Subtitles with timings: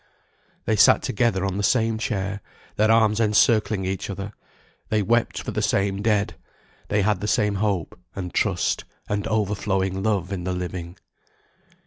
[0.65, 2.41] They sat together on the same chair,
[2.75, 4.33] their arms encircling each other;
[4.89, 6.33] they wept for the same dead;
[6.87, 10.97] they had the same hope, and trust, and overflowing love in the living.